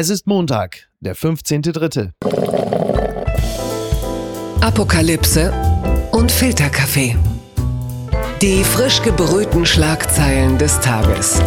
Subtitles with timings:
[0.00, 2.12] Es ist Montag, der 15.3.
[4.60, 5.52] Apokalypse
[6.12, 7.16] und Filterkaffee.
[8.40, 11.42] Die frisch gebrühten Schlagzeilen des Tages.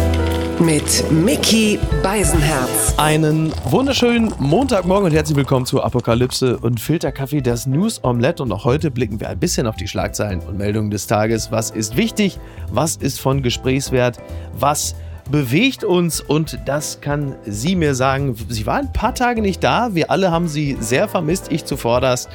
[0.58, 2.92] Mit Mickey Beisenherz.
[2.98, 8.42] Einen wunderschönen Montagmorgen und herzlich willkommen zu Apokalypse und Filterkaffee, das News Omelette.
[8.42, 11.50] Und auch heute blicken wir ein bisschen auf die Schlagzeilen und Meldungen des Tages.
[11.50, 12.38] Was ist wichtig?
[12.70, 14.18] Was ist von Gesprächswert?
[14.52, 14.94] Was
[15.30, 18.34] bewegt uns und das kann sie mir sagen.
[18.48, 19.94] Sie war ein paar Tage nicht da.
[19.94, 21.50] Wir alle haben sie sehr vermisst.
[21.50, 22.28] Ich zuvorderst.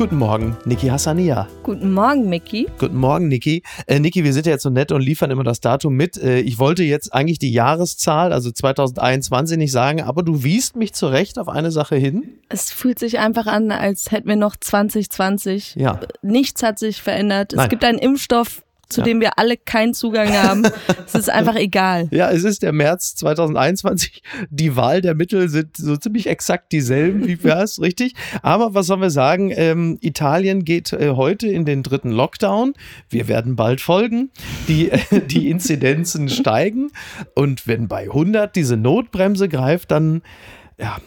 [0.00, 1.46] Guten Morgen, Niki Hassania.
[1.62, 2.66] Guten Morgen, Mickey.
[2.78, 3.62] Guten Morgen, Niki.
[3.86, 6.16] Äh, Niki, wir sind ja jetzt so nett und liefern immer das Datum mit.
[6.16, 10.94] Äh, ich wollte jetzt eigentlich die Jahreszahl, also 2021, nicht sagen, aber du wiest mich
[10.94, 12.38] zurecht auf eine Sache hin.
[12.48, 15.74] Es fühlt sich einfach an, als hätten wir noch 2020.
[15.74, 16.00] Ja.
[16.22, 17.52] Nichts hat sich verändert.
[17.54, 17.64] Nein.
[17.64, 19.04] Es gibt einen Impfstoff, zu Ja.
[19.06, 20.66] dem wir alle keinen Zugang haben.
[21.06, 22.08] es ist einfach egal.
[22.10, 24.22] Ja, es ist der März 2021.
[24.50, 28.14] Die Wahl der Mittel sind so ziemlich exakt dieselben, wie war es, richtig?
[28.42, 29.52] Aber was sollen wir sagen?
[29.54, 32.74] Ähm, Italien geht äh, heute in den dritten Lockdown.
[33.08, 34.30] Wir werden bald folgen.
[34.68, 36.90] Die, äh, die Inzidenzen steigen.
[37.34, 40.22] Und wenn bei 100 diese Notbremse greift, dann,
[40.78, 40.98] ja,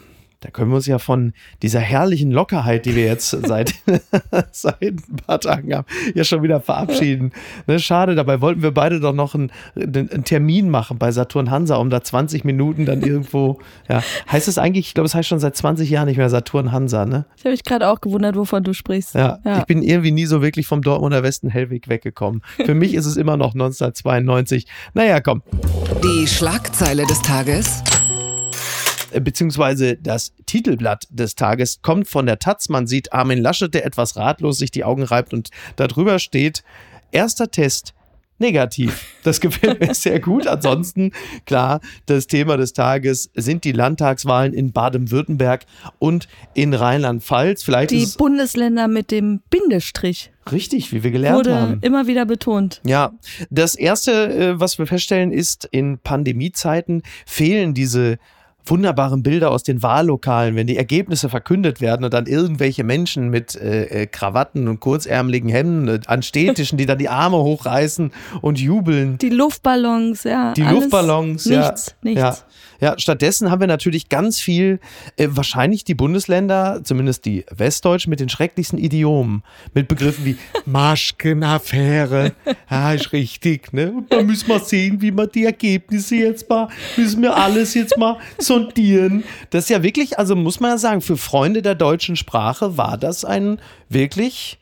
[0.44, 3.74] da können wir uns ja von dieser herrlichen Lockerheit, die wir jetzt seit,
[4.52, 7.32] seit ein paar Tagen haben, ja schon wieder verabschieden.
[7.66, 11.76] Ne, schade, dabei wollten wir beide doch noch einen, einen, Termin machen bei Saturn Hansa,
[11.76, 14.02] um da 20 Minuten dann irgendwo, ja.
[14.30, 17.06] Heißt es eigentlich, ich glaube, es heißt schon seit 20 Jahren nicht mehr Saturn Hansa,
[17.06, 17.24] ne?
[17.38, 19.14] Ich habe mich gerade auch gewundert, wovon du sprichst.
[19.14, 19.60] Ja, Ja.
[19.60, 22.42] ich bin irgendwie nie so wirklich vom Dortmunder Westen Hellweg weggekommen.
[22.66, 24.66] Für mich ist es immer noch 1992.
[24.92, 25.42] Naja, komm.
[26.02, 27.82] Die Schlagzeile des Tages.
[29.14, 32.68] Äh, beziehungsweise das Titelblatt des Tages kommt von der Taz.
[32.68, 36.64] Man sieht Armin Laschet, der etwas ratlos sich die Augen reibt und darüber steht,
[37.12, 37.94] erster Test
[38.38, 39.06] negativ.
[39.22, 40.46] Das gefällt mir sehr gut.
[40.46, 41.12] Ansonsten,
[41.46, 45.64] klar, das Thema des Tages sind die Landtagswahlen in Baden-Württemberg
[45.98, 47.62] und in Rheinland-Pfalz.
[47.62, 51.78] Vielleicht Die Bundesländer mit dem Bindestrich richtig, wie wir gelernt wurde haben.
[51.80, 52.80] immer wieder betont.
[52.84, 53.12] Ja,
[53.50, 58.18] das erste, äh, was wir feststellen, ist, in Pandemiezeiten fehlen diese
[58.66, 63.56] wunderbaren Bilder aus den Wahllokalen, wenn die Ergebnisse verkündet werden und dann irgendwelche Menschen mit
[63.56, 68.58] äh, äh, Krawatten und kurzärmeligen Hemden äh, an Städtischen, die dann die Arme hochreißen und
[68.58, 69.18] jubeln.
[69.18, 70.52] Die Luftballons, ja.
[70.54, 71.60] Die Luftballons, ja.
[71.60, 72.20] Nichts, nichts.
[72.20, 72.36] Ja.
[72.80, 74.80] ja, stattdessen haben wir natürlich ganz viel,
[75.16, 79.42] äh, wahrscheinlich die Bundesländer, zumindest die Westdeutschen, mit den schrecklichsten Idiomen.
[79.74, 82.32] Mit Begriffen wie Maschkenaffäre.
[82.70, 83.92] Ja, ist richtig, ne?
[83.92, 87.98] Und da müssen wir sehen, wie wir die Ergebnisse jetzt mal, müssen wir alles jetzt
[87.98, 88.16] mal
[88.54, 89.24] sondieren.
[89.50, 92.96] Das ist ja wirklich, also muss man ja sagen, für Freunde der deutschen Sprache war
[92.96, 94.58] das ein wirklich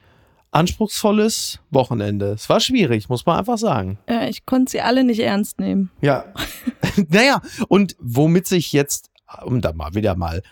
[0.50, 2.32] anspruchsvolles Wochenende.
[2.32, 3.98] Es war schwierig, muss man einfach sagen.
[4.08, 5.90] Ja, ich konnte sie alle nicht ernst nehmen.
[6.00, 6.26] Ja.
[7.08, 9.10] naja, und womit sich jetzt,
[9.44, 10.42] um da mal wieder mal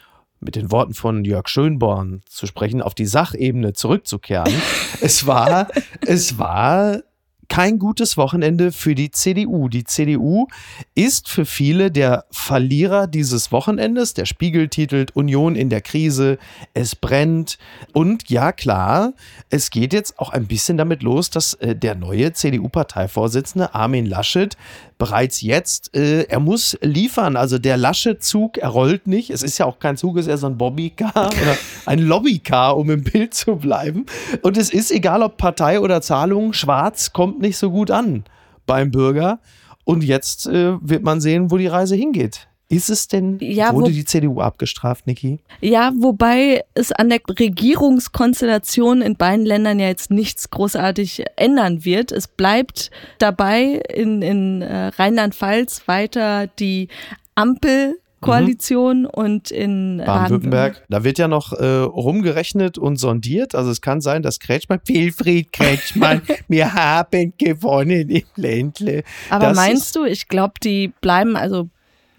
[0.40, 4.52] mit den Worten von Jörg Schönborn zu sprechen, auf die Sachebene zurückzukehren.
[5.02, 5.68] es war,
[6.00, 7.02] es war
[7.50, 9.69] kein gutes Wochenende für die CDU.
[9.69, 10.47] Die CDU
[10.94, 14.15] ist für viele der Verlierer dieses Wochenendes.
[14.15, 16.38] Der Spiegel titelt Union in der Krise,
[16.75, 17.59] es brennt.
[17.93, 19.15] Und ja, klar,
[19.50, 24.56] es geht jetzt auch ein bisschen damit los, dass äh, der neue CDU-Parteivorsitzende Armin Laschet
[25.00, 27.34] bereits jetzt, äh, er muss liefern.
[27.34, 29.31] Also der Laschet-Zug, er rollt nicht.
[29.31, 31.56] Es ist ja auch kein Zug, es ist eher so ein Bobbycar oder
[31.87, 34.06] ein Lobbycar, um im Bild zu bleiben.
[34.43, 38.25] Und es ist egal, ob Partei oder Zahlung, schwarz kommt nicht so gut an
[38.66, 39.41] beim Bürger.
[39.84, 42.50] Und jetzt äh, wird man sehen, wo die Reise hingeht.
[42.72, 45.41] Ist es denn, Ja, wurde wo- die CDU abgestraft, Niki?
[45.60, 52.12] Ja, wobei es an der Regierungskonstellation in beiden Ländern ja jetzt nichts großartig ändern wird.
[52.12, 56.86] Es bleibt dabei in, in äh, Rheinland-Pfalz weiter die
[57.34, 60.84] Ampelkoalition und in Baden-Württemberg.
[60.88, 63.54] Da wird ja noch äh, rumgerechnet und sondiert.
[63.54, 69.02] Also es kann sein, dass Kretschmann, Wilfried Kretschmann, wir haben gewonnen im Ländle.
[69.28, 71.69] Aber Das meinst du, ich glaube, die bleiben, also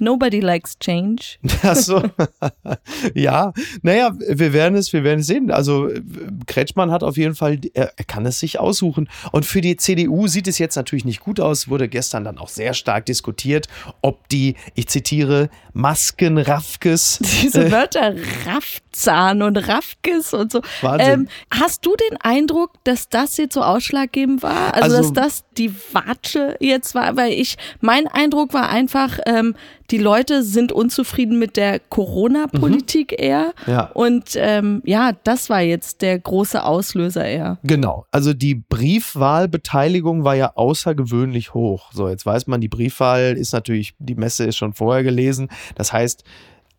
[0.01, 1.37] nobody likes change.
[1.63, 2.03] Ach so.
[3.13, 5.51] ja, naja, wir werden es, wir werden es sehen.
[5.51, 6.01] Also äh,
[6.47, 9.07] Kretschmann hat auf jeden Fall, er, er kann es sich aussuchen.
[9.31, 11.69] Und für die CDU sieht es jetzt natürlich nicht gut aus.
[11.69, 13.67] Wurde gestern dann auch sehr stark diskutiert,
[14.01, 17.19] ob die, ich zitiere, Maskenraffkes.
[17.43, 18.15] Diese Wörter
[18.45, 20.61] Raffzahn und Raffkes und so.
[20.81, 21.07] Wahnsinn.
[21.11, 24.73] Ähm, hast du den Eindruck, dass das jetzt so ausschlaggebend war?
[24.73, 27.15] Also, Also- dass das die Watsche jetzt war?
[27.15, 29.55] Weil ich, mein Eindruck war einfach, ähm,
[29.91, 33.53] die Leute sind unzufrieden mit der Corona-Politik eher.
[33.65, 33.71] Mhm.
[33.71, 33.91] Ja.
[33.93, 37.59] Und ähm, ja, das war jetzt der große Auslöser eher.
[37.63, 38.05] Genau.
[38.11, 41.91] Also die Briefwahlbeteiligung war ja außergewöhnlich hoch.
[41.91, 45.49] So, jetzt weiß man, die Briefwahl ist natürlich, die Messe ist schon vorher gelesen.
[45.75, 46.23] Das heißt,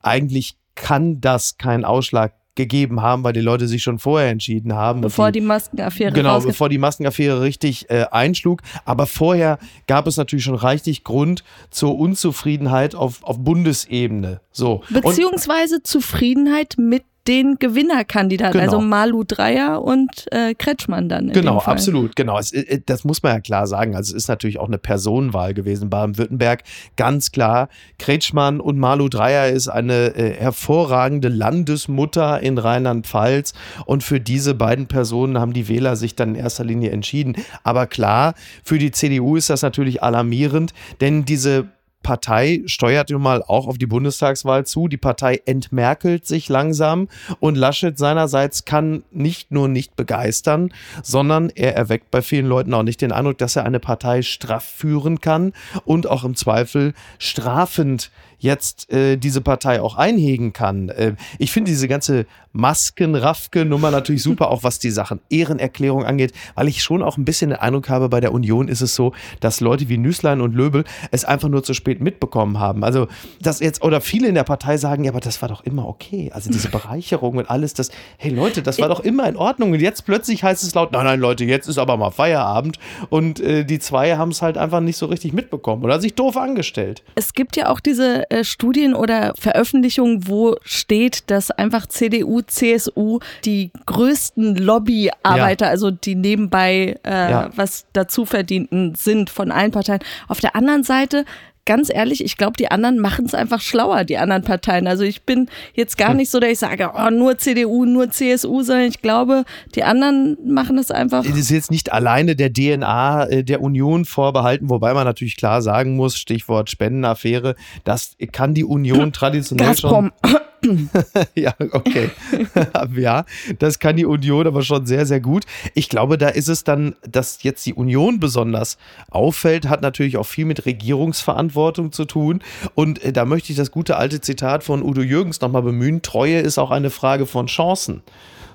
[0.00, 5.00] eigentlich kann das keinen Ausschlag gegeben haben, weil die Leute sich schon vorher entschieden haben.
[5.00, 8.60] Bevor die, die, Maskenaffäre Genau, bevor die Maskenaffäre richtig äh, einschlug.
[8.84, 14.40] Aber vorher gab es natürlich schon reichlich Grund zur Unzufriedenheit auf, auf Bundesebene.
[14.50, 14.82] So.
[14.90, 18.72] Beziehungsweise Und, Zufriedenheit mit den Gewinnerkandidaten, genau.
[18.72, 21.30] also Malu Dreier und äh, Kretschmann dann.
[21.32, 22.38] genau, absolut, genau.
[22.38, 23.94] Es, äh, das muss man ja klar sagen.
[23.94, 25.88] Also es ist natürlich auch eine Personenwahl gewesen.
[25.88, 26.62] Baden-Württemberg,
[26.96, 27.69] ganz klar.
[27.98, 33.54] Kretschmann und Malu Dreier ist eine äh, hervorragende Landesmutter in Rheinland-Pfalz.
[33.86, 37.36] Und für diese beiden Personen haben die Wähler sich dann in erster Linie entschieden.
[37.62, 38.34] Aber klar,
[38.64, 41.69] für die CDU ist das natürlich alarmierend, denn diese
[42.02, 44.88] Partei steuert nun mal auch auf die Bundestagswahl zu.
[44.88, 47.08] Die Partei entmerkelt sich langsam
[47.40, 50.72] und Laschet seinerseits kann nicht nur nicht begeistern,
[51.02, 54.64] sondern er erweckt bei vielen Leuten auch nicht den Eindruck, dass er eine Partei straff
[54.64, 55.52] führen kann
[55.84, 58.10] und auch im Zweifel strafend
[58.42, 60.88] jetzt äh, diese Partei auch einhegen kann.
[60.88, 66.68] Äh, ich finde diese ganze Masken-Raffke-Nummer natürlich super, auch was die Sachen Ehrenerklärung angeht, weil
[66.68, 69.60] ich schon auch ein bisschen den Eindruck habe, bei der Union ist es so, dass
[69.60, 72.84] Leute wie Nüßlein und Löbel es einfach nur zu spät mitbekommen haben.
[72.84, 73.08] Also,
[73.40, 76.30] dass jetzt, oder viele in der Partei sagen, ja, aber das war doch immer okay.
[76.34, 79.72] Also diese Bereicherung und alles, das, hey Leute, das war doch immer in Ordnung.
[79.72, 82.78] Und jetzt plötzlich heißt es laut, nein, nein, Leute, jetzt ist aber mal Feierabend.
[83.08, 86.36] Und äh, die zwei haben es halt einfach nicht so richtig mitbekommen oder sich doof
[86.36, 87.02] angestellt.
[87.14, 93.19] Es gibt ja auch diese äh, Studien oder Veröffentlichungen, wo steht, dass einfach CDU, CSU
[93.44, 95.70] die größten Lobbyarbeiter, ja.
[95.70, 97.50] also die nebenbei äh, ja.
[97.55, 100.00] was dazu verdienten sind von allen Parteien.
[100.29, 101.25] Auf der anderen Seite
[101.64, 104.86] ganz ehrlich, ich glaube, die anderen machen es einfach schlauer, die anderen Parteien.
[104.86, 106.16] Also ich bin jetzt gar hm.
[106.18, 109.44] nicht so, dass ich sage, oh, nur CDU, nur CSU, sondern ich glaube,
[109.74, 111.24] die anderen machen es einfach.
[111.24, 115.62] Es ist jetzt nicht alleine der DNA äh, der Union vorbehalten, wobei man natürlich klar
[115.62, 117.54] sagen muss, Stichwort Spendenaffäre,
[117.84, 120.12] das kann die Union traditionell Gazprom.
[120.24, 120.40] schon.
[121.34, 122.10] ja, okay.
[122.96, 123.24] ja,
[123.58, 125.44] das kann die Union aber schon sehr, sehr gut.
[125.74, 128.78] Ich glaube, da ist es dann, dass jetzt die Union besonders
[129.10, 132.42] auffällt, hat natürlich auch viel mit Regierungsverantwortung zu tun.
[132.74, 136.02] Und äh, da möchte ich das gute alte Zitat von Udo Jürgens nochmal bemühen.
[136.02, 138.02] Treue ist auch eine Frage von Chancen.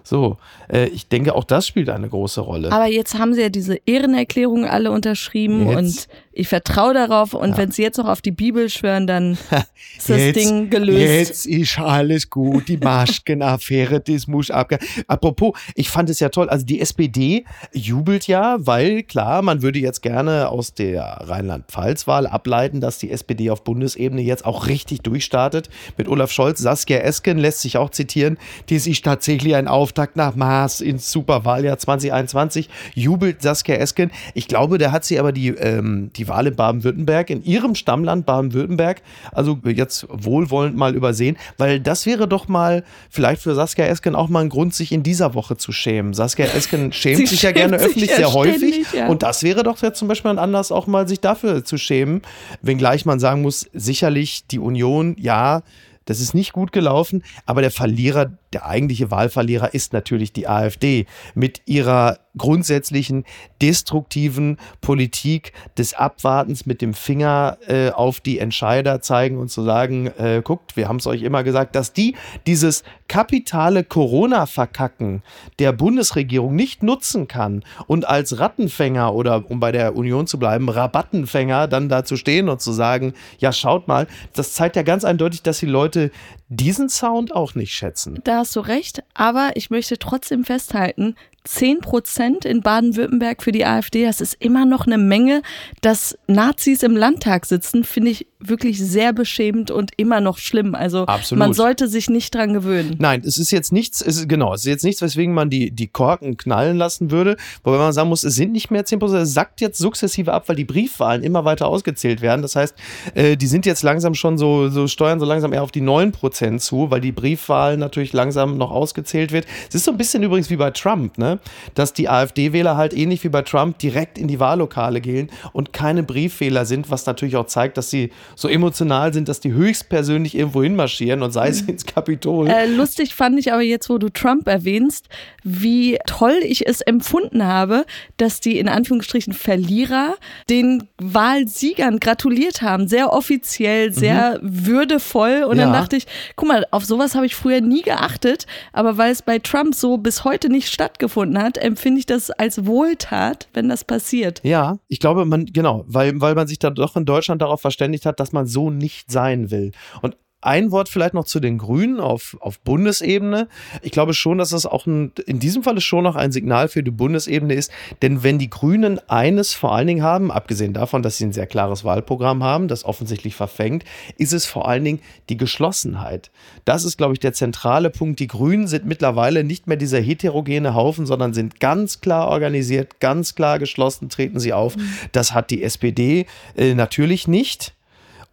[0.07, 0.37] So,
[0.71, 2.71] äh, ich denke, auch das spielt eine große Rolle.
[2.71, 5.77] Aber jetzt haben sie ja diese Ehrenerklärung alle unterschrieben jetzt.
[5.77, 6.07] und
[6.37, 7.33] ich vertraue darauf.
[7.33, 7.57] Und ja.
[7.57, 9.31] wenn sie jetzt noch auf die Bibel schwören, dann
[9.97, 10.99] ist das jetzt, Ding gelöst.
[10.99, 14.77] Jetzt ist alles gut, die Maschkenaffäre, das muss abge.
[15.07, 16.47] Apropos, ich fand es ja toll.
[16.47, 17.43] Also die SPD
[17.73, 23.49] jubelt ja, weil klar, man würde jetzt gerne aus der Rheinland-Pfalz-Wahl ableiten, dass die SPD
[23.49, 25.69] auf Bundesebene jetzt auch richtig durchstartet.
[25.97, 28.37] Mit Olaf Scholz, Saskia Esken lässt sich auch zitieren,
[28.69, 34.11] die sich tatsächlich ein Auftakt nach Maß ins Superwahljahr 2021 jubelt Saskia Esken.
[34.35, 38.25] Ich glaube, da hat sie aber die, ähm, die Wahl in Baden-Württemberg, in ihrem Stammland
[38.25, 39.01] Baden-Württemberg,
[39.31, 44.29] also jetzt wohlwollend mal übersehen, weil das wäre doch mal vielleicht für Saskia Esken auch
[44.29, 46.13] mal ein Grund, sich in dieser Woche zu schämen.
[46.13, 49.07] Saskia Esken schämt sich ja gerne öffentlich sehr häufig ja.
[49.07, 52.21] und das wäre doch jetzt zum Beispiel ein Anlass, auch mal sich dafür zu schämen,
[52.61, 55.63] wenngleich man sagen muss, sicherlich die Union, ja,
[56.07, 61.05] das ist nicht gut gelaufen, aber der Verlierer, der eigentliche Wahlverlierer ist natürlich die AfD
[61.35, 63.25] mit ihrer grundsätzlichen
[63.61, 70.07] destruktiven Politik des Abwartens mit dem Finger äh, auf die Entscheider zeigen und zu sagen,
[70.17, 72.15] äh, guckt, wir haben es euch immer gesagt, dass die
[72.45, 75.23] dieses kapitale Corona-Verkacken
[75.59, 80.69] der Bundesregierung nicht nutzen kann und als Rattenfänger oder um bei der Union zu bleiben,
[80.69, 85.03] Rabattenfänger dann da zu stehen und zu sagen, ja schaut mal, das zeigt ja ganz
[85.03, 86.11] eindeutig, dass die Leute
[86.49, 88.19] diesen Sound auch nicht schätzen.
[88.23, 91.15] Da hast du recht, aber ich möchte trotzdem festhalten,
[91.47, 95.41] 10 Prozent in Baden-Württemberg für die AfD, das ist immer noch eine Menge.
[95.81, 100.75] Dass Nazis im Landtag sitzen, finde ich wirklich sehr beschämend und immer noch schlimm.
[100.75, 101.39] Also Absolut.
[101.39, 102.95] man sollte sich nicht dran gewöhnen.
[102.99, 105.71] Nein, es ist jetzt nichts, es ist, genau, es ist jetzt nichts, weswegen man die,
[105.71, 107.37] die Korken knallen lassen würde.
[107.63, 110.47] Wobei man sagen muss, es sind nicht mehr 10 Prozent, es sackt jetzt sukzessive ab,
[110.47, 112.41] weil die Briefwahlen immer weiter ausgezählt werden.
[112.41, 112.75] Das heißt,
[113.15, 116.11] äh, die sind jetzt langsam schon so, so steuern so langsam eher auf die 9
[116.11, 119.45] Prozent zu, weil die Briefwahl natürlich langsam noch ausgezählt wird.
[119.67, 121.36] Es ist so ein bisschen übrigens wie bei Trump, ne?
[121.75, 126.03] Dass die AfD-Wähler halt ähnlich wie bei Trump direkt in die Wahllokale gehen und keine
[126.03, 130.63] Briefwähler sind, was natürlich auch zeigt, dass sie so emotional sind, dass die höchstpersönlich irgendwo
[130.63, 132.47] hinmarschieren und sei es ins Kapitol.
[132.47, 135.07] Äh, lustig fand ich aber jetzt, wo du Trump erwähnst,
[135.43, 137.85] wie toll ich es empfunden habe,
[138.17, 140.15] dass die in Anführungsstrichen Verlierer
[140.49, 142.87] den Wahlsiegern gratuliert haben.
[142.87, 144.67] Sehr offiziell, sehr mhm.
[144.67, 145.43] würdevoll.
[145.43, 145.63] Und ja.
[145.63, 149.21] dann dachte ich, guck mal, auf sowas habe ich früher nie geachtet, aber weil es
[149.21, 153.83] bei Trump so bis heute nicht stattgefunden hat, empfinde ich das als Wohltat, wenn das
[153.83, 154.41] passiert.
[154.43, 158.05] Ja, ich glaube, man, genau, weil, weil man sich dann doch in Deutschland darauf verständigt
[158.05, 159.71] hat, dass man so nicht sein will.
[160.01, 160.15] Und
[160.47, 163.49] ein Wort vielleicht noch zu den Grünen auf, auf Bundesebene.
[163.81, 166.83] Ich glaube schon, dass das auch ein, in diesem Fall schon noch ein Signal für
[166.83, 167.69] die Bundesebene ist.
[168.01, 171.47] Denn wenn die Grünen eines vor allen Dingen haben, abgesehen davon, dass sie ein sehr
[171.47, 173.83] klares Wahlprogramm haben, das offensichtlich verfängt,
[174.17, 176.31] ist es vor allen Dingen die Geschlossenheit.
[176.63, 178.21] Das ist, glaube ich, der zentrale Punkt.
[178.21, 183.35] Die Grünen sind mittlerweile nicht mehr dieser heterogene Haufen, sondern sind ganz klar organisiert, ganz
[183.35, 184.77] klar geschlossen, treten sie auf.
[184.77, 184.89] Mhm.
[185.11, 186.25] Das hat die SPD
[186.55, 187.73] äh, natürlich nicht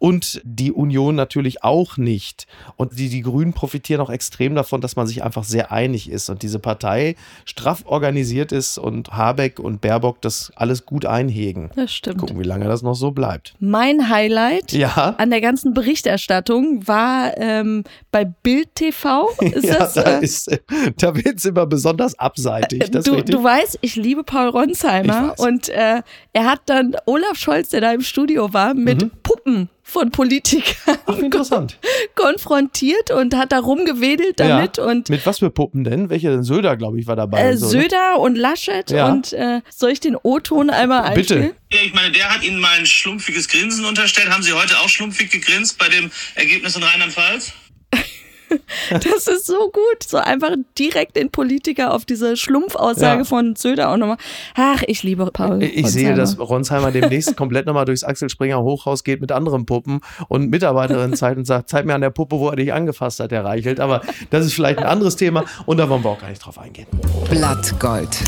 [0.05, 2.47] und die Union natürlich auch nicht.
[2.77, 6.29] Und die, die Grünen profitieren auch extrem davon, dass man sich einfach sehr einig ist
[6.29, 11.71] und diese Partei straff organisiert ist und Habeck und Baerbock das alles gut einhegen.
[11.75, 12.19] Das stimmt.
[12.19, 13.55] Gucken, wie lange das noch so bleibt.
[13.61, 15.15] Mein Highlight ja?
[15.17, 19.31] an der ganzen Berichterstattung war ähm, bei Bild TV.
[19.41, 20.51] Ist ja, das, da, äh, ist,
[20.99, 22.91] da wird es immer besonders abseitig.
[22.91, 26.03] du, du weißt, ich liebe Paul Ronsheimer und äh,
[26.35, 29.11] er hat dann Olaf Scholz, der da im Studio war, mit mhm.
[29.23, 31.79] Puppen von Politikern Ach, interessant.
[32.17, 34.77] konfrontiert und hat da rumgewedelt damit.
[34.77, 34.85] Ja.
[34.85, 36.11] Und Mit was für Puppen denn?
[36.11, 36.43] Welche denn?
[36.43, 37.41] Söder, glaube ich, war dabei.
[37.41, 37.83] Äh, so, ne?
[37.83, 38.91] Söder und Laschet.
[38.91, 39.07] Ja.
[39.13, 41.43] Und äh, soll ich den O-Ton einmal einspielen?
[41.43, 41.57] Bitte.
[41.73, 44.31] Ja, ich meine, der hat Ihnen mal ein schlumpfiges Grinsen unterstellt.
[44.31, 47.53] Haben Sie heute auch schlumpfig gegrinst bei dem Ergebnis in Rheinland-Pfalz?
[48.91, 50.03] Das ist so gut.
[50.07, 53.25] So einfach direkt den Politiker auf diese Schlumpfaussage ja.
[53.25, 54.17] von Söder auch nochmal.
[54.55, 55.63] Ach, ich liebe Paul.
[55.63, 55.89] Ich Ronsheimer.
[55.89, 60.51] sehe, dass Ronsheimer demnächst komplett nochmal durchs Axel Springer Hochhaus geht mit anderen Puppen und
[60.51, 63.45] Mitarbeiterin zeigt und sagt, zeig mir an der Puppe, wo er dich angefasst hat, der
[63.45, 63.81] Reichelt.
[63.81, 66.59] Aber das ist vielleicht ein anderes Thema und da wollen wir auch gar nicht drauf
[66.59, 66.87] eingehen.
[67.31, 68.19] Blattgold.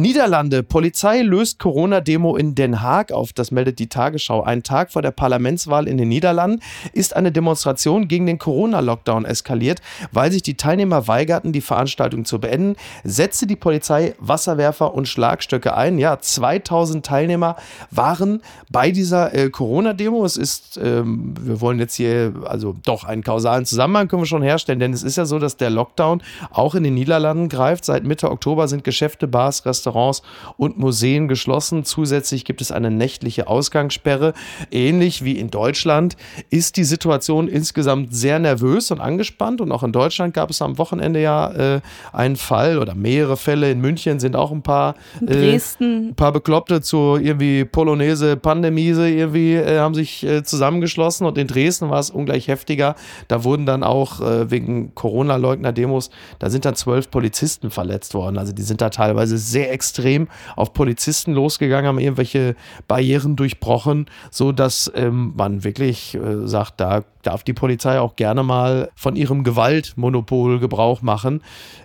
[0.00, 0.62] Niederlande.
[0.62, 3.32] Polizei löst Corona-Demo in Den Haag auf.
[3.32, 4.42] Das meldet die Tagesschau.
[4.42, 6.60] Ein Tag vor der Parlamentswahl in den Niederlanden
[6.92, 9.80] ist eine Demonstration gegen den Corona-Lockdown eskaliert.
[10.12, 15.76] Weil sich die Teilnehmer weigerten, die Veranstaltung zu beenden, setzte die Polizei Wasserwerfer und Schlagstöcke
[15.76, 15.98] ein.
[15.98, 17.56] Ja, 2000 Teilnehmer
[17.90, 20.24] waren bei dieser äh, Corona-Demo.
[20.24, 24.42] Es ist, ähm, wir wollen jetzt hier, also doch einen kausalen Zusammenhang können wir schon
[24.42, 27.84] herstellen, denn es ist ja so, dass der Lockdown auch in den Niederlanden greift.
[27.84, 30.22] Seit Mitte Oktober sind Geschäfte, Bars, Restaurants, Restaurants
[30.56, 31.84] und Museen geschlossen.
[31.84, 34.34] Zusätzlich gibt es eine nächtliche Ausgangssperre.
[34.70, 36.16] Ähnlich wie in Deutschland
[36.50, 39.60] ist die Situation insgesamt sehr nervös und angespannt.
[39.60, 41.80] Und auch in Deutschland gab es am Wochenende ja äh,
[42.12, 43.70] einen Fall oder mehrere Fälle.
[43.70, 44.94] In München sind auch ein paar,
[45.26, 51.26] äh, ein paar Bekloppte zur irgendwie Polonaise, Pandemiese irgendwie äh, haben sich äh, zusammengeschlossen.
[51.26, 52.94] Und in Dresden war es ungleich heftiger.
[53.28, 58.38] Da wurden dann auch äh, wegen Corona-Leugner-Demos, da sind dann zwölf Polizisten verletzt worden.
[58.38, 62.56] Also die sind da teilweise sehr extrem auf Polizisten losgegangen, haben irgendwelche
[62.86, 68.42] Barrieren durchbrochen, so dass ähm, man wirklich äh, sagt, da darf die Polizei auch gerne
[68.42, 71.42] mal von ihrem Gewaltmonopol Gebrauch machen.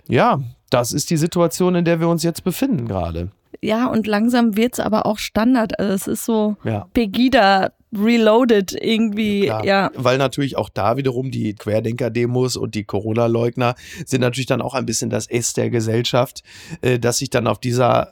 [0.08, 3.30] Ja, das ist die Situation, in der wir uns jetzt befinden gerade.
[3.60, 5.78] Ja, und langsam wird es aber auch Standard.
[5.78, 6.86] Also es ist so ja.
[6.92, 9.90] Pegida reloaded irgendwie, ja, ja.
[9.94, 13.74] Weil natürlich auch da wiederum die Querdenker-Demos und die Corona-Leugner
[14.06, 16.42] sind natürlich dann auch ein bisschen das S der Gesellschaft,
[16.80, 18.10] äh, dass sich dann auf dieser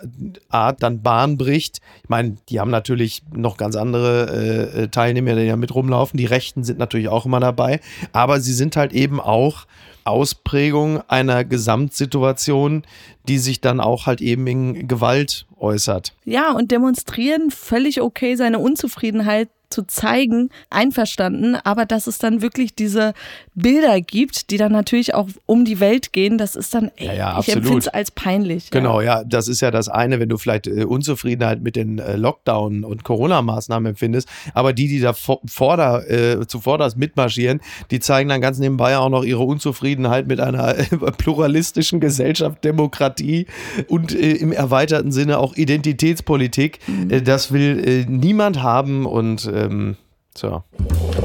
[0.49, 1.81] Art dann Bahn bricht.
[2.03, 6.17] Ich meine, die haben natürlich noch ganz andere äh, Teilnehmer, die ja mit rumlaufen.
[6.17, 7.81] Die Rechten sind natürlich auch immer dabei,
[8.13, 9.67] aber sie sind halt eben auch
[10.05, 12.83] Ausprägung einer Gesamtsituation,
[13.29, 16.13] die sich dann auch halt eben in Gewalt äußert.
[16.25, 22.75] Ja, und demonstrieren völlig okay seine Unzufriedenheit zu zeigen, einverstanden, aber dass es dann wirklich
[22.75, 23.15] diese
[23.55, 27.13] Bilder gibt, die dann natürlich auch um die Welt gehen, das ist dann, ey, ja,
[27.15, 28.71] ja, ich empfinde es als peinlich.
[28.71, 29.21] Genau, ja.
[29.21, 29.25] ja.
[29.25, 33.05] das ist ja das eine, wenn du vielleicht äh, Unzufriedenheit mit den äh, Lockdown- und
[33.05, 37.61] Corona-Maßnahmen empfindest, aber die, die da vorder, äh, zuvorderst mitmarschieren,
[37.91, 40.85] die zeigen dann ganz nebenbei auch noch ihre Unzufriedenheit mit einer äh,
[41.19, 43.47] pluralistischen Gesellschaft, Demokratie
[43.89, 46.79] und äh, im erweiterten Sinne auch Identitätspolitik.
[46.87, 47.11] Mhm.
[47.11, 49.97] Äh, das will niemand haben und ähm,
[50.37, 50.63] so.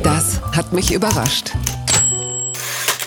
[0.04, 1.54] Das hat mich überrascht.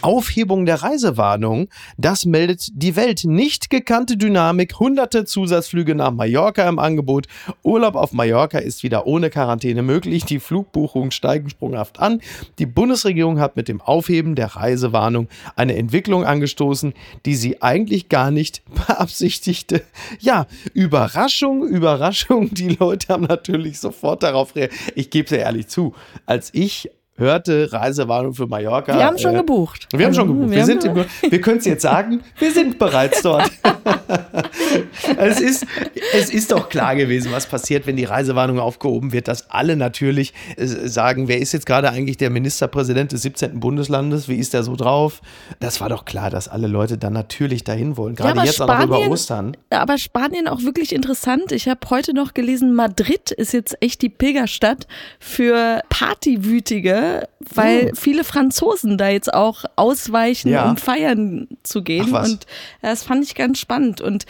[0.03, 3.25] Aufhebung der Reisewarnung, das meldet die Welt.
[3.25, 7.27] Nicht gekannte Dynamik, hunderte Zusatzflüge nach Mallorca im Angebot.
[7.63, 10.25] Urlaub auf Mallorca ist wieder ohne Quarantäne möglich.
[10.25, 12.21] Die Flugbuchungen steigen sprunghaft an.
[12.59, 16.95] Die Bundesregierung hat mit dem Aufheben der Reisewarnung eine Entwicklung angestoßen,
[17.27, 19.83] die sie eigentlich gar nicht beabsichtigte.
[20.21, 22.55] Ja, Überraschung, Überraschung.
[22.55, 24.79] Die Leute haben natürlich sofort darauf reagiert.
[24.95, 25.95] Ich gebe es ehrlich zu,
[26.27, 26.91] als ich
[27.21, 28.97] hörte Reisewarnung für Mallorca.
[28.97, 29.87] Wir haben schon äh, gebucht.
[29.93, 30.51] Wir haben schon gebucht.
[30.51, 33.51] Wir, wir, sind, im, wir können es jetzt sagen, wir sind bereits dort.
[35.19, 35.67] es, ist,
[36.15, 40.33] es ist doch klar gewesen, was passiert, wenn die Reisewarnung aufgehoben wird, dass alle natürlich
[40.57, 43.61] äh, sagen, wer ist jetzt gerade eigentlich der Ministerpräsident des 17.
[43.61, 45.21] Bundeslandes, wie ist der so drauf?
[45.61, 48.83] Das war doch klar, dass alle Leute dann natürlich dahin wollen, gerade ja, jetzt Spanien,
[48.83, 49.57] auch noch über Ostern.
[49.69, 51.53] Aber Spanien auch wirklich interessant.
[51.53, 54.87] Ich habe heute noch gelesen, Madrid ist jetzt echt die Pilgerstadt
[55.19, 57.10] für Partywütige
[57.55, 57.97] Weil Hm.
[57.97, 60.69] viele Franzosen da jetzt auch ausweichen, Ja.
[60.71, 62.11] um feiern zu gehen.
[62.15, 62.25] Ach.
[62.25, 62.45] Und
[62.83, 64.01] äh, das fand ich ganz spannend.
[64.01, 64.27] Und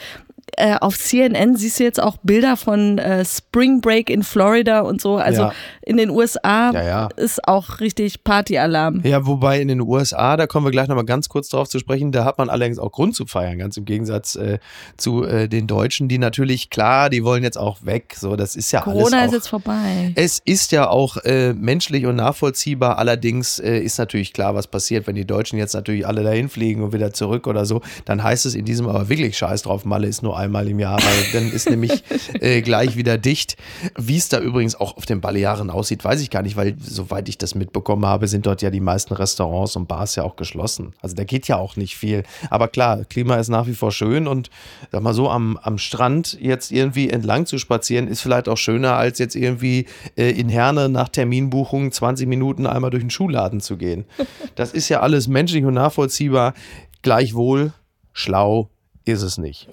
[0.57, 5.01] äh, auf CNN siehst du jetzt auch Bilder von äh, Spring Break in Florida und
[5.01, 5.17] so.
[5.17, 5.53] Also Ja.
[5.81, 7.09] in den USA Ja, ja.
[7.17, 9.01] ist auch richtig Partyalarm.
[9.03, 12.11] Ja, wobei in den USA, da kommen wir gleich nochmal ganz kurz drauf zu sprechen,
[12.11, 14.59] da hat man allerdings auch Grund zu feiern, ganz im Gegensatz äh,
[14.97, 18.15] zu äh, den Deutschen, die natürlich, klar, die wollen jetzt auch weg.
[18.17, 20.11] So, das ist ja Corona alles ist auch, jetzt vorbei.
[20.15, 22.97] Es ist ja auch äh, menschlich und nachvollziehbar.
[22.97, 26.83] Allerdings äh, ist natürlich klar, was passiert, wenn die Deutschen jetzt natürlich alle dahin fliegen
[26.83, 27.81] und wieder zurück oder so.
[28.05, 29.85] Dann heißt es in diesem aber wirklich Scheiß drauf.
[29.85, 32.03] Malle ist nur einmal im Jahr, weil dann ist nämlich
[32.39, 33.55] äh, gleich wieder dicht.
[33.97, 37.29] Wie es da übrigens auch auf den Balearen aussieht, weiß ich gar nicht, weil soweit
[37.29, 40.93] ich das mitbekommen habe, sind dort ja die meisten Restaurants und Bars ja auch geschlossen.
[41.01, 42.23] Also da geht ja auch nicht viel.
[42.49, 44.49] Aber klar, Klima ist nach wie vor schön und
[44.91, 48.95] sag mal so, am, am Strand jetzt irgendwie entlang zu spazieren, ist vielleicht auch schöner,
[48.95, 49.85] als jetzt irgendwie
[50.17, 54.05] äh, in Herne nach Terminbuchung 20 Minuten einmal durch den Schuhladen zu gehen.
[54.55, 56.53] Das ist ja alles menschlich und nachvollziehbar.
[57.01, 57.73] Gleichwohl,
[58.11, 58.69] schlau
[59.05, 59.67] ist es nicht.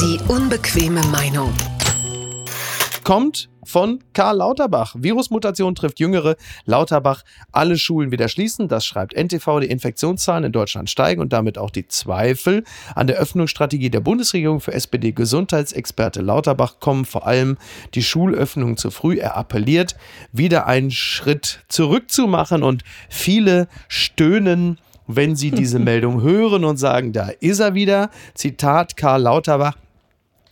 [0.00, 1.52] Die unbequeme Meinung.
[3.04, 4.94] kommt von Karl Lauterbach.
[4.98, 6.36] Virusmutation trifft Jüngere.
[6.64, 7.22] Lauterbach,
[7.52, 8.68] alle Schulen wieder schließen.
[8.68, 9.60] Das schreibt NTV.
[9.60, 14.60] Die Infektionszahlen in Deutschland steigen und damit auch die Zweifel an der Öffnungsstrategie der Bundesregierung
[14.60, 17.58] für SPD-Gesundheitsexperte Lauterbach kommen vor allem
[17.94, 19.18] die Schulöffnung zu früh.
[19.18, 19.96] Er appelliert,
[20.32, 24.78] wieder einen Schritt zurückzumachen und viele stöhnen
[25.08, 28.10] wenn sie diese Meldung hören und sagen, da ist er wieder.
[28.34, 29.76] Zitat Karl Lauterbach.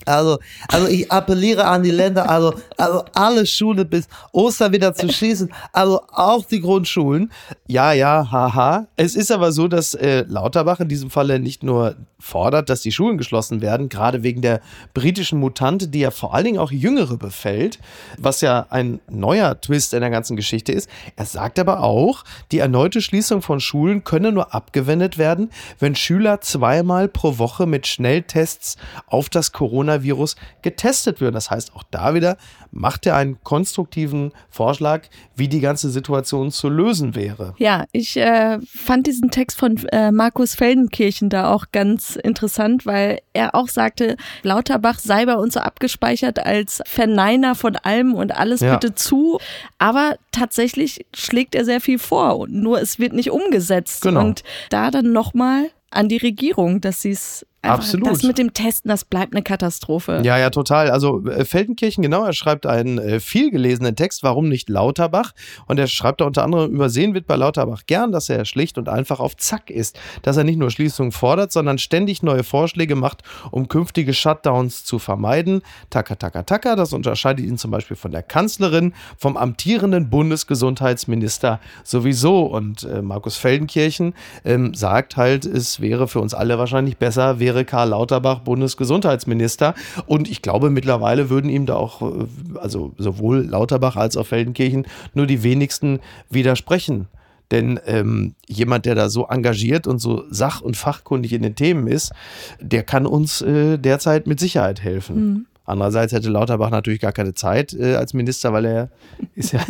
[0.06, 5.12] Also, also ich appelliere an die Länder, also, also alle Schulen bis Ostern wieder zu
[5.12, 7.30] schließen, also auch die Grundschulen.
[7.66, 8.86] Ja, ja, haha.
[8.96, 12.92] Es ist aber so, dass äh, Lauterbach in diesem Falle nicht nur fordert, dass die
[12.92, 14.60] Schulen geschlossen werden, gerade wegen der
[14.94, 17.78] britischen Mutante, die ja vor allen Dingen auch Jüngere befällt,
[18.18, 20.88] was ja ein neuer Twist in der ganzen Geschichte ist.
[21.16, 26.40] Er sagt aber auch, die erneute Schließung von Schulen könne nur abgewendet werden, wenn Schüler
[26.40, 29.52] zweimal pro Woche mit Schnelltests auf das
[29.96, 31.34] Coronavirus getestet würden.
[31.34, 32.36] Das heißt, auch da wieder
[32.70, 35.02] macht er einen konstruktiven Vorschlag,
[35.34, 37.54] wie die ganze Situation zu lösen wäre.
[37.58, 43.20] Ja, ich äh, fand diesen Text von äh, Markus Feldenkirchen da auch ganz interessant, weil
[43.32, 48.60] er auch sagte, Lauterbach sei bei uns so abgespeichert als Verneiner von allem und alles
[48.60, 48.76] Ja.
[48.76, 49.38] bitte zu.
[49.78, 54.02] Aber tatsächlich schlägt er sehr viel vor, und nur es wird nicht umgesetzt.
[54.02, 54.20] Genau.
[54.20, 58.06] Und da dann nochmal an die Regierung, dass sie es einfach- Absolut.
[58.08, 60.20] Das mit dem Testen, das bleibt eine Katastrophe.
[60.24, 60.90] Ja, ja, total.
[60.90, 65.32] Also äh, Feldenkirchen, genau, er schreibt einen äh, viel gelesenen Text, warum nicht Lauterbach?
[65.66, 68.88] Und er schreibt da unter anderem, übersehen wird bei Lauterbach gern, dass er schlicht und
[68.88, 69.98] einfach auf Zack ist.
[70.22, 74.98] Dass er nicht nur Schließungen fordert, sondern ständig neue Vorschläge macht, um künftige Shutdowns zu
[74.98, 75.62] vermeiden.
[75.90, 82.42] Taka, taka, taka, das unterscheidet ihn zum Beispiel von der Kanzlerin, vom amtierenden Bundesgesundheitsminister sowieso.
[82.46, 87.55] Und äh, Markus Feldenkirchen ähm, sagt halt, es wäre für uns alle wahrscheinlich besser, wäre
[87.64, 89.74] Karl Lauterbach Bundesgesundheitsminister.
[90.06, 94.86] Und ich glaube, mittlerweile würden ihm da auch, äh, also sowohl Lauterbach als auch Feldenkirchen,
[95.14, 97.08] nur die wenigsten widersprechen.
[97.50, 101.86] Denn ähm, jemand, der da so engagiert und so sach- und fachkundig in den Themen
[101.86, 102.12] ist,
[102.60, 105.46] der kann uns äh, derzeit mit Sicherheit helfen.
[105.66, 108.88] Andererseits hätte Lauterbach natürlich gar keine Zeit äh, als Minister, weil er
[109.34, 109.60] ist ja,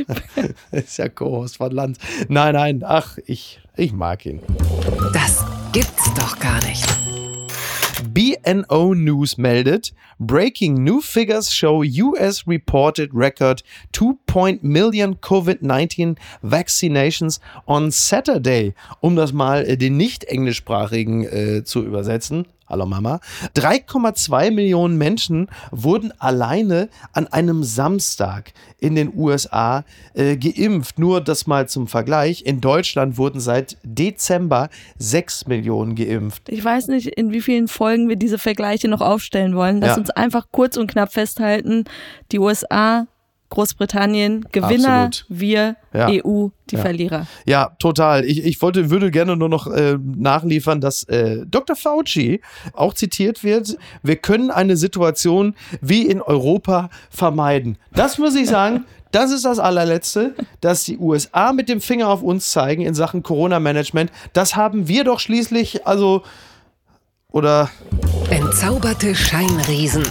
[0.70, 1.98] ist ja Co-Host von Lanz.
[2.28, 4.40] Nein, nein, ach, ich, ich mag ihn.
[5.12, 6.71] Das gibt's doch gar nicht.
[8.42, 14.58] BNO News meldet, breaking new figures show US reported record 2.
[14.62, 18.74] million COVID-19 vaccinations on Saturday.
[19.00, 22.46] Um das mal äh, den nicht englischsprachigen äh, zu übersetzen.
[22.72, 23.20] Hallo Mama.
[23.54, 30.98] 3,2 Millionen Menschen wurden alleine an einem Samstag in den USA äh, geimpft.
[30.98, 32.46] Nur das mal zum Vergleich.
[32.46, 36.48] In Deutschland wurden seit Dezember 6 Millionen geimpft.
[36.48, 39.82] Ich weiß nicht, in wie vielen Folgen wir diese Vergleiche noch aufstellen wollen.
[39.82, 39.96] Lass Ja.
[39.98, 41.84] uns einfach kurz und knapp festhalten.
[42.32, 43.06] Die USA,
[43.52, 45.26] Großbritannien, Gewinner, Absolut.
[45.28, 46.08] wir, Ja.
[46.08, 46.80] EU, die Ja.
[46.80, 47.26] Verlierer.
[47.44, 48.24] Ja, total.
[48.24, 51.76] Ich, ich wollte, würde gerne nur noch äh, nachliefern, dass äh, Dr.
[51.76, 52.40] Fauci
[52.72, 53.76] auch zitiert wird.
[54.02, 57.76] Wir können eine Situation wie in Europa vermeiden.
[57.92, 58.84] Das muss ich sagen.
[59.12, 63.22] Das ist das allerletzte, dass die USA mit dem Finger auf uns zeigen in Sachen
[63.22, 64.10] Corona-Management.
[64.32, 66.22] Das haben wir doch schließlich, also,
[67.30, 67.68] oder
[68.30, 70.06] Entzauberte Scheinriesen.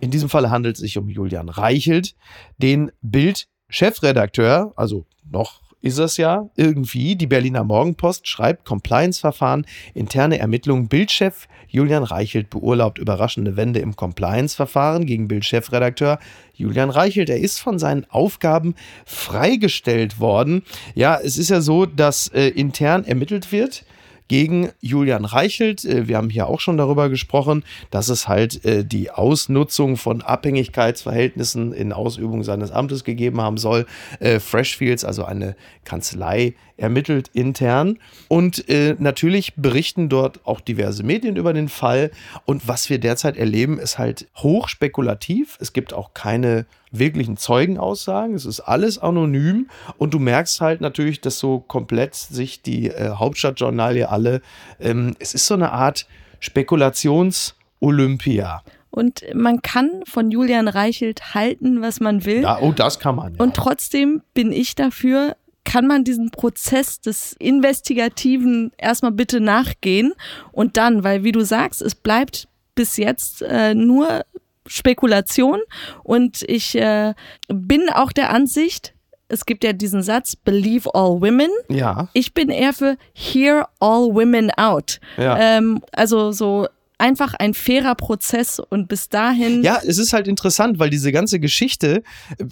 [0.00, 2.14] In diesem Falle handelt es sich um Julian Reichelt,
[2.58, 7.14] den Bild-Chefredakteur, also noch ist es ja irgendwie.
[7.14, 10.88] Die Berliner Morgenpost schreibt Compliance-Verfahren, interne Ermittlungen.
[10.88, 16.18] Bildchef Julian Reichelt beurlaubt überraschende Wende im Compliance-Verfahren gegen Bildchefredakteur
[16.52, 17.30] Julian Reichelt.
[17.30, 20.62] Er ist von seinen Aufgaben freigestellt worden.
[20.94, 23.84] Ja, es ist ja so, dass äh, intern ermittelt wird
[24.28, 25.84] gegen Julian Reichelt.
[25.84, 30.22] Äh, Wir haben hier auch schon darüber gesprochen, dass es halt äh, die Ausnutzung von
[30.22, 33.86] Abhängigkeitsverhältnissen in Ausübung seines Amtes gegeben haben soll.
[34.20, 37.98] Äh, Freshfields, also eine Kanzlei, ermittelt intern.
[38.28, 42.10] Und äh, natürlich berichten dort auch diverse Medien über den Fall.
[42.46, 45.58] Und was wir derzeit erleben, ist halt hoch spekulativ.
[45.60, 48.34] Es gibt auch keine wirklichen Zeugenaussagen.
[48.34, 49.68] Es ist alles anonym.
[49.98, 54.40] Und du merkst halt natürlich, dass so komplett sich die äh, Hauptstadtjournalie alle,
[54.80, 56.06] ähm, es ist so eine Art
[56.40, 58.62] Spekulations-Olympia.
[58.90, 62.42] Und man kann von Julian Reichelt halten, was man will.
[62.42, 63.34] Ja, oh, das kann man.
[63.34, 63.42] Ja.
[63.42, 65.36] Und trotzdem bin ich dafür,
[65.68, 70.14] kann man diesen Prozess des Investigativen erstmal bitte nachgehen
[70.50, 74.24] und dann, weil wie du sagst, es bleibt bis jetzt äh, nur
[74.66, 75.60] Spekulation
[76.02, 77.12] und ich äh,
[77.48, 78.94] bin auch der Ansicht,
[79.28, 81.50] es gibt ja diesen Satz, believe all women.
[81.68, 82.08] ja.
[82.14, 85.00] Ich bin eher für hear all women out.
[85.18, 85.38] Ja.
[85.38, 86.66] Ähm, also so
[86.98, 89.62] einfach ein fairer Prozess und bis dahin.
[89.62, 92.02] Ja, es ist halt interessant, weil diese ganze Geschichte,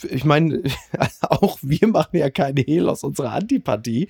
[0.08, 0.62] ich meine,
[1.20, 4.08] auch wir machen ja keine Hehl aus unserer Antipathie.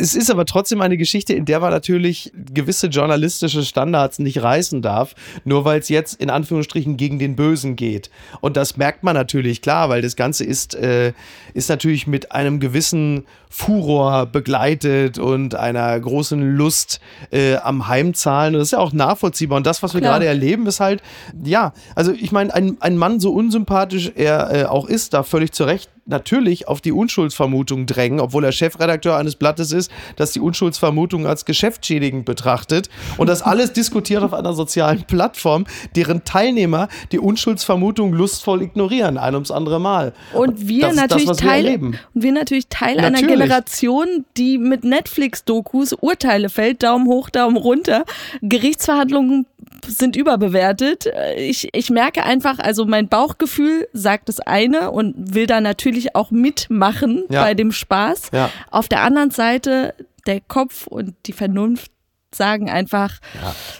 [0.00, 4.80] Es ist aber trotzdem eine Geschichte, in der man natürlich gewisse journalistische Standards nicht reißen
[4.80, 8.10] darf, nur weil es jetzt in Anführungsstrichen gegen den Bösen geht.
[8.40, 11.12] Und das merkt man natürlich klar, weil das Ganze ist, äh,
[11.52, 13.24] ist natürlich mit einem gewissen
[13.56, 18.54] Furor begleitet und einer großen Lust äh, am Heimzahlen.
[18.54, 19.58] Und das ist ja auch nachvollziehbar.
[19.58, 21.02] Und das, was wir gerade erleben, ist halt,
[21.42, 25.52] ja, also ich meine, ein, ein Mann so unsympathisch er äh, auch ist, da völlig
[25.52, 30.40] zu Recht natürlich auf die Unschuldsvermutung drängen, obwohl er Chefredakteur eines Blattes ist, das die
[30.40, 35.64] Unschuldsvermutung als geschäftsschädigend betrachtet und das alles diskutiert auf einer sozialen Plattform,
[35.96, 40.12] deren Teilnehmer die Unschuldsvermutung lustvoll ignorieren, ein ums andere Mal.
[40.32, 41.98] Und wir das natürlich das, wir Teil, erleben.
[42.14, 43.38] und wir natürlich Teil einer Natürlich.
[43.38, 48.04] Generation, die mit Netflix-Dokus Urteile fällt, Daumen hoch, Daumen runter.
[48.42, 49.46] Gerichtsverhandlungen
[49.86, 51.06] sind überbewertet.
[51.36, 56.30] Ich, ich merke einfach, also mein Bauchgefühl sagt das eine und will da natürlich auch
[56.30, 57.42] mitmachen Ja.
[57.42, 58.30] bei dem Spaß.
[58.32, 58.50] Ja.
[58.70, 59.94] Auf der anderen Seite
[60.26, 61.90] der Kopf und die Vernunft
[62.34, 63.20] sagen einfach,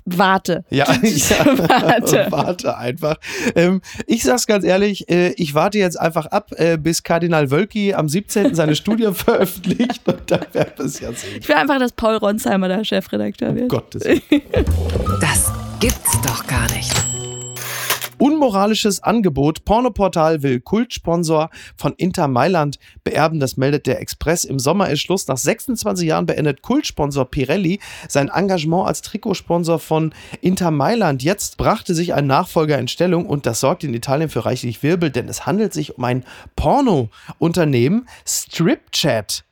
[0.04, 0.64] warte.
[0.70, 0.86] Ja,
[1.66, 2.26] Warte.
[2.30, 3.16] warte einfach.
[3.56, 7.94] Ähm, ich sag's ganz ehrlich, äh, ich warte jetzt einfach ab, äh, bis Kardinal Wölki
[7.94, 8.54] am 17.
[8.54, 11.38] seine Studie veröffentlicht und dann werden wir es ja sehen.
[11.40, 13.68] Ich will einfach, dass Paul Ronsheimer der Chefredakteur wird.
[13.70, 14.22] Gottes Willen.
[15.20, 15.50] Das
[15.80, 16.92] gibt's doch gar nicht.
[18.24, 19.66] Unmoralisches Angebot.
[19.66, 23.38] Pornoportal will Kultsponsor von Inter Mailand beerben.
[23.38, 24.44] Das meldet der Express.
[24.44, 25.28] Im Sommer ist Schluss.
[25.28, 31.22] Nach 26 Jahren beendet Kultsponsor Pirelli sein Engagement als Trikotsponsor von Inter Mailand.
[31.22, 35.10] Jetzt brachte sich ein Nachfolger in Stellung und das sorgt in Italien für reichlich Wirbel,
[35.10, 36.24] denn es handelt sich um ein
[36.56, 39.44] Porno-Unternehmen, Stripchat.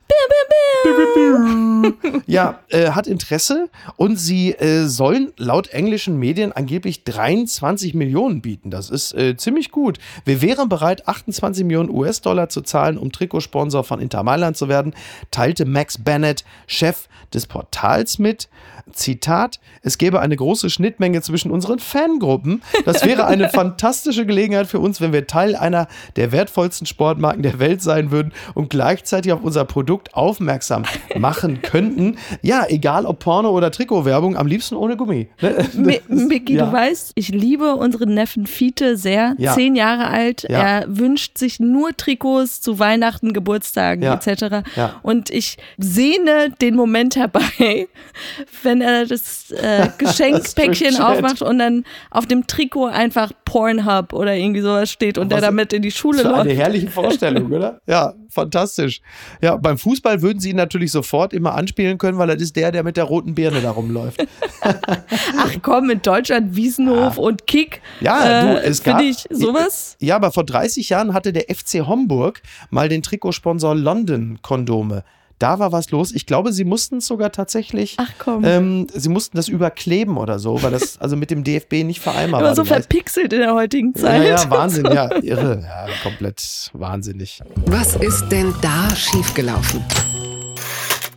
[2.27, 8.71] Ja, äh, hat Interesse und sie äh, sollen laut englischen Medien angeblich 23 Millionen bieten.
[8.71, 9.99] Das ist äh, ziemlich gut.
[10.25, 14.95] Wir wären bereit, 28 Millionen US-Dollar zu zahlen, um Trikotsponsor von Inter Mailand zu werden,
[15.31, 18.49] teilte Max Bennett, Chef des Portals mit.
[18.91, 22.63] Zitat, es gäbe eine große Schnittmenge zwischen unseren Fangruppen.
[22.85, 27.59] Das wäre eine fantastische Gelegenheit für uns, wenn wir Teil einer der wertvollsten Sportmarken der
[27.59, 30.85] Welt sein würden und gleichzeitig auf unser Produkt aufmerksam
[31.17, 32.17] machen könnten.
[32.43, 35.29] Ja, egal ob Porno oder Trikotwerbung, am liebsten ohne Gummi.
[35.41, 35.51] Ne?
[35.77, 36.67] Mi- Das ist- Micky, ja.
[36.67, 39.35] du weißt, ich liebe unseren Neffen Fiete sehr.
[39.39, 39.55] Ja.
[39.55, 40.43] Zehn Jahre alt.
[40.49, 40.59] Ja.
[40.81, 44.63] Er wünscht sich nur Trikots zu Weihnachten, Geburtstagen etc.
[45.03, 47.89] Und ich sehne den Moment herbei,
[48.63, 51.01] wenn er das äh, Geschenkpäckchen Stripchat.
[51.01, 55.49] aufmacht und dann auf dem Trikot einfach Pornhub oder irgendwie sowas steht und Was- der
[55.51, 56.61] damit in die Schule Das war eine läuft.
[56.63, 57.81] herrliche Vorstellung, oder?
[57.87, 59.01] Ja, fantastisch.
[59.41, 62.73] Ja, beim Fußball würden sie ihn natürlich sofort immer anspielen können, weil er ist der,
[62.73, 64.27] der mit der roten Birne da rumläuft.
[64.63, 67.81] Ach komm, in Deutschland Wiesenhof und Kick.
[68.01, 68.99] Ja, du, äh, es gab.
[68.99, 69.97] Finde ich sowas.
[70.01, 75.05] Ja, aber vor 30 Jahren hatte der FC Homburg mal den Trikotsponsor London Kondome.
[75.43, 76.13] Da war was los.
[76.15, 77.97] Ich glaube, sie mussten es sogar tatsächlich.
[77.99, 78.45] Ach komm.
[78.45, 82.43] Ähm, sie mussten das überkleben oder so, weil das also mit dem DFB nicht vereinbar
[82.43, 82.55] war.
[82.55, 84.29] so verpixelt in der heutigen ja, Zeit.
[84.29, 87.41] ja, Wahnsinn, ja, irre, ja, komplett wahnsinnig.
[87.67, 89.85] Was ist denn da schiefgelaufen?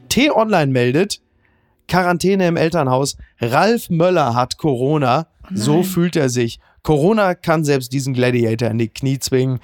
[0.09, 1.21] T-Online meldet,
[1.87, 3.17] Quarantäne im Elternhaus.
[3.39, 5.27] Ralf Möller hat Corona.
[5.53, 6.57] so fühlt er sich.
[6.81, 9.59] Corona kann selbst diesen Gladiator in die Knie zwingen.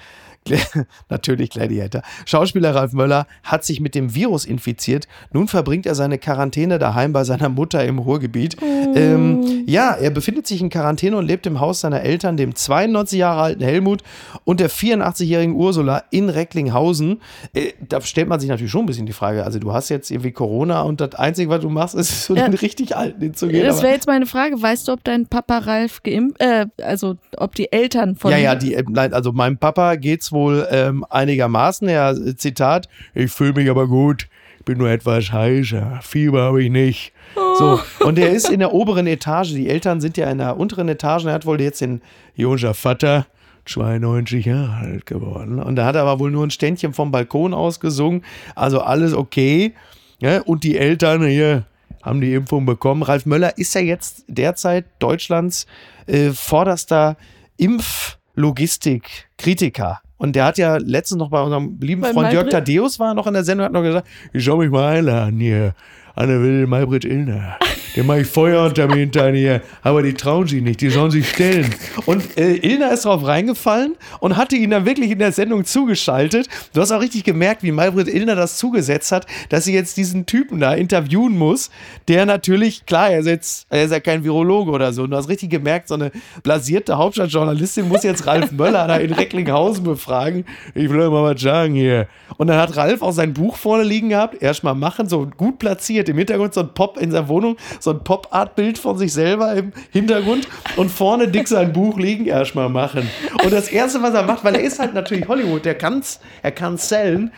[1.10, 2.01] Natürlich Gladiator.
[2.25, 5.08] Schauspieler Ralf Möller hat sich mit dem Virus infiziert.
[5.34, 8.58] Nun verbringt er seine Quarantäne daheim bei seiner Mutter im Ruhrgebiet.
[8.62, 13.19] Ähm, ja, er befindet sich in Quarantäne und lebt im Haus seiner Eltern, dem 92
[13.19, 14.04] Jahre alten Helmut
[14.43, 17.21] und der 84-jährigen Ursula in Recklinghausen.
[17.54, 20.10] Äh, da stellt man sich natürlich schon ein bisschen die Frage, also du hast jetzt
[20.12, 22.45] irgendwie Corona und das Einzige, was du machst, ist so Ja.
[22.47, 23.65] den richtig Alten hinzugehen.
[23.65, 24.62] Das wäre jetzt meine Frage.
[24.62, 28.56] Weißt du, ob dein Papa Ralf geimpft, äh, also ob die Eltern von Ja, ja,
[28.56, 31.87] die, äh, nein, also meinem Papa geht's wohl ähm, einigermaßen.
[31.87, 34.27] Er, äh, Zitat, ich fühle mich aber gut,
[34.65, 37.13] bin nur etwas heiser, Fieber habe ich nicht.
[37.57, 39.53] So, und er ist in der oberen Etage.
[39.53, 41.25] Die Eltern sind ja in der unteren Etage.
[41.25, 42.01] Er hat wohl jetzt den
[42.35, 43.25] Jonser Vater,
[43.65, 45.61] 92 Jahre alt geworden.
[45.61, 48.23] Und da hat er aber wohl nur ein Ständchen vom Balkon aus gesungen.
[48.55, 49.73] Also alles okay.
[50.19, 51.65] Ja, und die Eltern hier
[52.01, 53.03] haben die Impfung bekommen.
[53.03, 55.67] Ralf Möller ist ja jetzt derzeit Deutschlands
[56.07, 57.17] äh, vorderster
[57.57, 60.01] Impflogistik-Kritiker.
[60.21, 62.47] Und der hat ja letztens noch bei unserem lieben Freund Jörg?
[62.47, 65.73] Thaddeus war noch in der Sendung, hat noch gesagt, ich schau mich mal einladen hier.
[66.15, 67.58] Anne will Maybrit Illner.
[67.95, 69.62] Den mache ich Feuer unter mir hinter hier.
[69.82, 71.74] Aber die trauen sich nicht, die sollen sich stellen.
[72.06, 76.47] Und äh, Illner ist drauf reingefallen und hatte ihn dann wirklich in der Sendung zugeschaltet.
[76.74, 80.26] Du hast auch richtig gemerkt, wie Maybrit Illner das zugesetzt hat, dass sie jetzt diesen
[80.26, 81.69] Typen da interviewen muss,
[82.08, 85.04] der natürlich, klar, er ist, jetzt, er ist ja kein Virologe oder so.
[85.04, 86.12] Und du hast richtig gemerkt, so eine
[86.43, 90.45] blasierte Hauptstadtjournalistin muss jetzt Ralf Möller da in Recklinghausen befragen.
[90.76, 92.08] Ich will mal was sagen hier.
[92.38, 94.41] Und dann hat Ralf auch sein Buch vorne liegen gehabt.
[94.41, 96.00] Erstmal machen, so gut platziert.
[96.09, 99.71] Im Hintergrund so ein Pop in seiner Wohnung, so ein Pop-Art-Bild von sich selber im
[99.91, 100.47] Hintergrund.
[100.75, 102.25] Und vorne dick sein Buch liegen.
[102.25, 103.09] Erstmal machen.
[103.43, 106.51] Und das Erste, was er macht, weil er ist halt natürlich Hollywood, der kann's, er
[106.51, 107.31] kann sellen,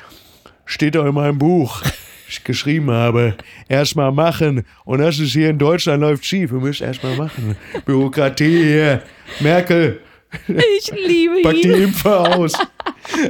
[0.65, 1.81] steht doch in meinem Buch.
[2.45, 3.35] Geschrieben habe,
[3.67, 4.65] erstmal machen.
[4.85, 6.51] Und das ist hier in Deutschland läuft schief.
[6.51, 7.55] Wir müssen erstmal machen.
[7.85, 9.03] Bürokratie hier.
[9.39, 9.99] Merkel,
[10.47, 11.83] Ich liebe pack die ihn.
[11.83, 12.53] Impfe aus.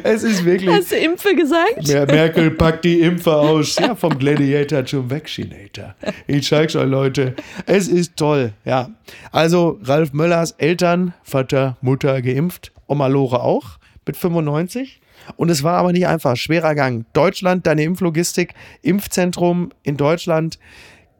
[0.04, 0.70] Es ist wirklich.
[0.70, 1.88] Hast du Impfe gesagt?
[1.88, 3.78] Mer Merkel packt die Impfe aus.
[3.78, 5.96] Ja, vom Gladiator zum Vaccinator.
[6.28, 7.36] Ich zeig's euch, Leute.
[7.66, 8.54] Es ist toll.
[8.66, 8.92] Ja.
[9.32, 12.72] Also, Ralf Möllers Eltern, Vater, Mutter geimpft.
[12.88, 15.02] Oma Lore auch mit 95.
[15.36, 16.36] Und es war aber nicht einfach.
[16.36, 17.06] Schwerer Gang.
[17.14, 20.60] Deutschland, deine Impflogistik, Impfzentrum in Deutschland.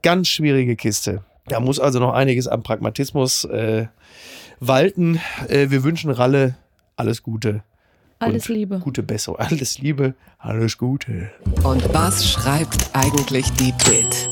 [0.02, 1.24] Ganz schwierige Kiste.
[1.48, 3.88] Da muss also noch einiges am Pragmatismus äh,
[4.60, 5.20] walten.
[5.48, 6.56] Äh, wir wünschen Ralle
[6.96, 7.64] alles Gute.
[8.20, 8.80] Alles und Liebe.
[8.80, 9.40] Gute Besserung.
[9.40, 11.32] Alles Liebe, alles Gute.
[11.64, 14.30] Und was schreibt eigentlich die Bild?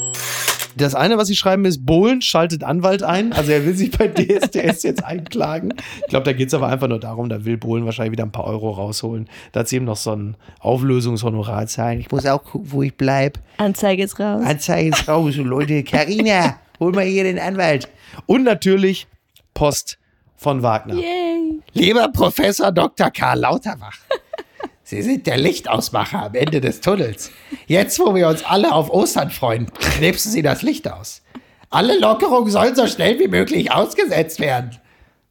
[0.78, 3.34] Das eine, was sie schreiben, ist, Bohlen schaltet Anwalt ein.
[3.34, 5.74] Also er will sich bei DSDS jetzt einklagen.
[6.00, 8.32] Ich glaube, da geht es aber einfach nur darum, da will Bohlen wahrscheinlich wieder ein
[8.32, 9.28] paar Euro rausholen.
[9.52, 12.00] Da hat sie eben noch so ein Auflösungshonorar zahlen.
[12.00, 13.40] Ich muss auch gucken, wo ich bleibe.
[13.58, 14.44] Anzeige ist raus.
[14.46, 15.38] Anzeige ist raus.
[15.38, 17.90] Und Leute, Carina, hol mal hier den Anwalt.
[18.26, 19.08] Und natürlich
[19.54, 19.98] Post
[20.42, 20.96] von Wagner.
[20.96, 21.60] Yay.
[21.74, 23.12] Lieber Professor Dr.
[23.12, 24.00] Karl Lauterbach,
[24.84, 27.32] Sie sind der Lichtausmacher am Ende des Tunnels.
[27.68, 31.22] Jetzt, wo wir uns alle auf Ostern freuen, knipsen Sie das Licht aus.
[31.70, 34.72] Alle Lockerungen sollen so schnell wie möglich ausgesetzt werden.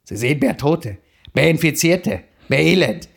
[0.05, 0.99] Sie sehen mehr Tote,
[1.35, 3.09] mehr Infizierte, mehr Elend.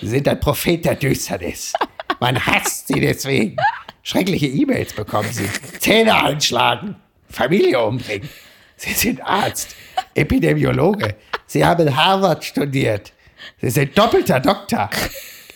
[0.00, 1.74] Sie sind ein Prophet der Düsternis.
[2.18, 3.56] Man hasst Sie deswegen.
[4.02, 5.48] Schreckliche E-Mails bekommen Sie.
[5.78, 6.96] Zähne einschlagen,
[7.28, 8.28] Familie umbringen.
[8.76, 9.76] Sie sind Arzt,
[10.14, 11.16] Epidemiologe.
[11.46, 13.12] Sie haben Harvard studiert.
[13.60, 14.90] Sie sind doppelter Doktor.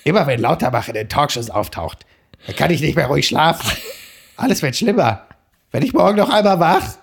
[0.04, 2.06] Immer wenn Lauterbach in den Talkshows auftaucht,
[2.46, 3.70] dann kann ich nicht mehr ruhig schlafen.
[4.36, 5.26] Alles wird schlimmer.
[5.72, 6.96] Wenn ich morgen noch einmal wach,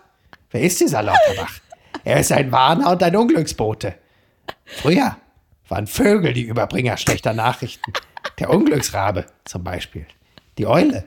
[0.51, 1.59] wer ist dieser Lauterbach?
[2.03, 3.95] Er ist ein Warner und ein Unglücksbote.
[4.65, 5.17] Früher
[5.69, 7.93] waren Vögel die Überbringer schlechter Nachrichten.
[8.39, 10.05] Der Unglücksrabe zum Beispiel.
[10.57, 11.05] Die Eule.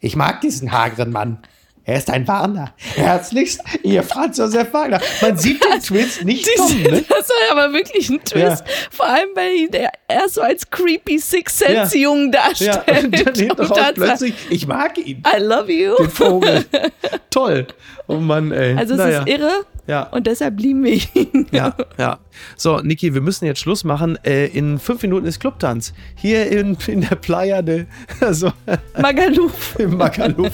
[0.00, 1.38] Ich mag diesen hageren Mann.
[1.84, 2.72] Er ist ein Warner.
[2.94, 5.00] Herzlichst, ihr Franz Josef Wagner.
[5.20, 7.04] Man sieht den Twist nicht kommen, ne?
[7.08, 8.62] Das war aber wirklich ein Twist.
[8.90, 9.68] Vor allem, weil
[10.06, 12.82] erst so als creepy Six Sense Jungen darstellt.
[12.86, 15.96] Ja, und dann hinten raus plötzlich, ich mag ihn, I love you.
[15.96, 16.64] den Vogel.
[17.30, 17.66] Toll.
[18.06, 18.76] Oh Mann, ey.
[18.76, 19.20] Also es naja.
[19.20, 20.04] ist irre Ja.
[20.04, 21.46] und deshalb lieben wir ihn.
[21.52, 22.18] Ja, ja.
[22.56, 24.16] So, Niki, wir müssen jetzt Schluss machen.
[24.24, 25.92] Äh, in fünf Minuten ist Clubtanz.
[26.14, 27.86] Hier in, in der Playa de,
[28.20, 28.52] also
[29.00, 29.78] Magaluf.
[29.78, 30.52] im Magaluf.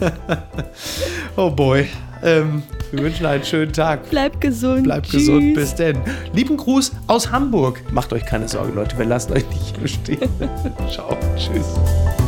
[1.36, 1.88] oh boy.
[2.22, 4.10] Ähm, wir wünschen einen schönen Tag.
[4.10, 4.84] Bleib gesund.
[4.84, 5.26] Bleibt Tschüss.
[5.26, 5.54] gesund.
[5.54, 5.98] Bis denn.
[6.32, 7.80] Lieben Gruß aus Hamburg.
[7.92, 8.98] Macht euch keine Sorgen, Leute.
[8.98, 10.28] Wir lassen euch nicht hier stehen.
[10.90, 11.16] Ciao.
[11.36, 12.27] Tschüss.